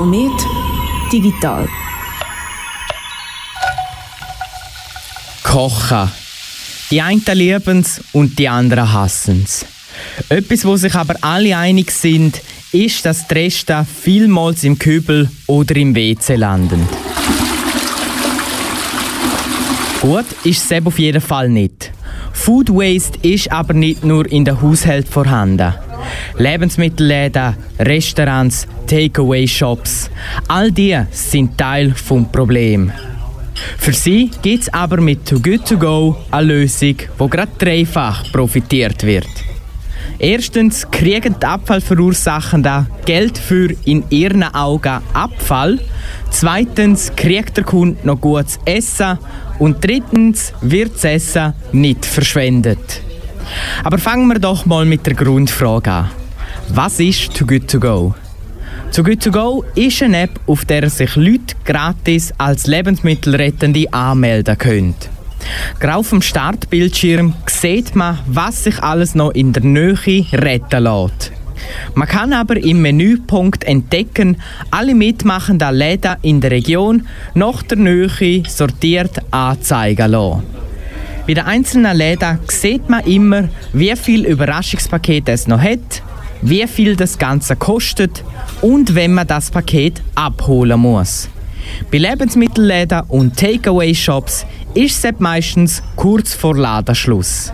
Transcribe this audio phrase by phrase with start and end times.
[0.00, 0.46] Komet
[1.12, 1.68] Digital.
[5.42, 6.10] Kochen.
[6.90, 9.66] Die einen lieben es und die anderen hassen es.
[10.30, 12.40] Etwas, wo sich aber alle einig sind,
[12.72, 16.88] ist, dass die Reste vielmals im Kübel oder im WC landen.
[20.00, 21.92] Gut ist es auf jeden Fall nicht.
[22.32, 25.74] Food Waste ist aber nicht nur in den Haushalten vorhanden.
[26.38, 30.10] Lebensmittelläden, Restaurants, Takeaway-Shops,
[30.48, 32.02] all die sind Teil des
[32.32, 32.92] Problems.
[33.78, 38.30] Für sie gibt es aber mit Too Good To Go eine Lösung, wo gerade dreifach
[38.32, 39.28] profitiert wird.
[40.18, 45.78] Erstens kriegen die Abfallverursachenden Geld für in ihren Augen Abfall.
[46.30, 49.18] Zweitens kriegt der Kunde noch gutes Essen.
[49.58, 53.02] Und drittens wird das Essen nicht verschwendet.
[53.84, 56.10] Aber fangen wir doch mal mit der Grundfrage an.
[56.68, 58.14] Was ist Too Good To Go?
[58.92, 64.58] Too Good To Go ist eine App, auf der sich Leute gratis als Lebensmittelrettende anmelden
[64.58, 64.94] können.
[65.78, 71.32] Gerade auf dem Startbildschirm sieht man, was sich alles noch in der Nähe retten lässt.
[71.94, 74.36] Man kann aber im Menüpunkt entdecken,
[74.70, 80.59] alle mitmachenden Läden in der Region nach der Nähe sortiert anzeigen lassen.
[81.30, 86.02] Bei den einzelnen Läden sieht man immer, wie viel Überraschungspaket es noch hat,
[86.42, 88.24] wie viel das Ganze kostet
[88.62, 91.28] und wenn man das Paket abholen muss.
[91.92, 97.52] Bei Lebensmittelläden und Takeaway-Shops ist es meistens kurz vor Ladenschluss.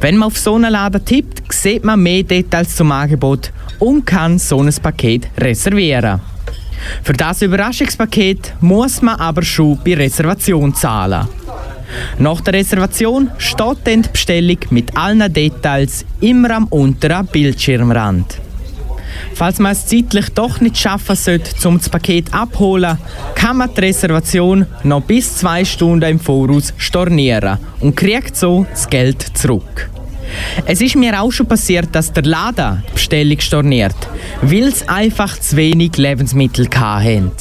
[0.00, 4.38] Wenn man auf so einen Laden tippt, sieht man mehr Details zum Angebot und kann
[4.38, 6.20] so ein Paket reservieren.
[7.02, 11.26] Für das Überraschungspaket muss man aber schon bei Reservation zahlen.
[12.18, 18.38] Nach der Reservation steht dann die Bestellung mit allen Details immer am unteren Bildschirmrand.
[19.34, 22.98] Falls man es zeitlich doch nicht schaffen sollte, um das Paket abholen,
[23.34, 28.88] kann man die Reservation noch bis zwei Stunden im Voraus stornieren und kriegt so das
[28.88, 29.90] Geld zurück.
[30.66, 33.96] Es ist mir auch schon passiert, dass der Laden die Bestellung storniert,
[34.42, 37.32] weil es einfach zu wenig Lebensmittel hatten.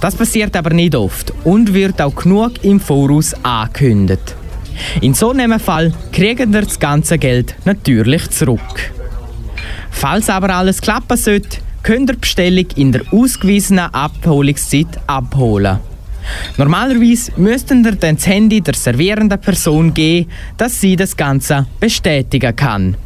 [0.00, 4.34] Das passiert aber nicht oft und wird auch genug im Voraus angekündigt.
[5.00, 8.92] In so einem Fall kriegen wir das ganze Geld natürlich zurück.
[9.90, 15.78] Falls aber alles klappen sollte, könnt ihr die Bestellung in der ausgewiesenen Abholungszeit abholen.
[16.56, 22.54] Normalerweise müssten ihr dann das Handy der servierenden Person geben, dass sie das Ganze bestätigen
[22.56, 22.96] kann.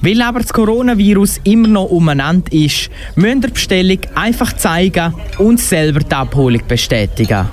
[0.00, 5.60] Weil aber das Coronavirus immer noch umeinander ist, müsst ihr die Bestellung einfach zeigen und
[5.60, 7.46] selber die Abholung bestätigen.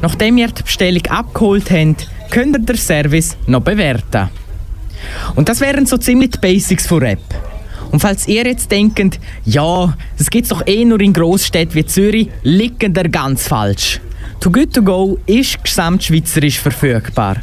[0.00, 4.28] Nachdem ihr die Bestellung abgeholt habt, könnt ihr den Service noch bewerten.
[5.34, 7.22] Und das wären so ziemlich die Basics von App.
[7.90, 11.84] Und falls ihr jetzt denkt, ja, das gibt es doch eh nur in Großstädten wie
[11.84, 14.00] Zürich, liegt ihr ganz falsch.
[14.40, 17.36] Too Good To Go ist gesamtschweizerisch verfügbar.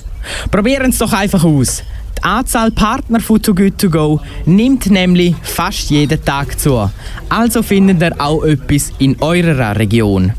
[0.52, 1.84] Probieren es doch einfach aus.
[2.20, 6.90] Die Anzahl Partner von Too Good To Go nimmt nämlich fast jeden Tag zu.
[7.30, 10.34] Also findet ihr auch etwas in eurer Region.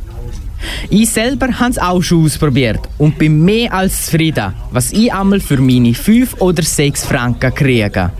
[0.90, 5.40] Ich selber habe es auch schon ausprobiert und bin mehr als zufrieden, was ich einmal
[5.40, 8.10] für meine 5 oder 6 Franken kriege.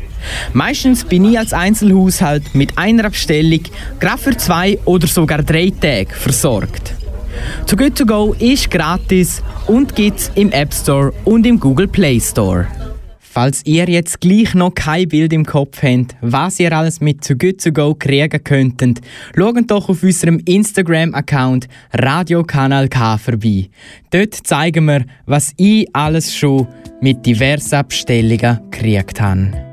[0.54, 3.60] Meistens bin ich als Einzelhaushalt mit einer Bestellung
[3.98, 6.94] gerade für zwei oder sogar drei Tage versorgt.
[7.66, 11.88] Too Good To Go ist gratis und gibt es im App Store und im Google
[11.88, 12.66] Play Store.
[13.32, 17.36] Falls ihr jetzt gleich noch kein Bild im Kopf habt, was ihr alles mit Too
[17.36, 19.02] Good To Go kriegen könntet,
[19.36, 23.68] schaut doch auf unserem Instagram-Account Radiokanal K vorbei.
[24.10, 26.66] Dort zeigen wir, was ich alles schon
[27.00, 29.69] mit diversen Bestellungen gekriegt habe.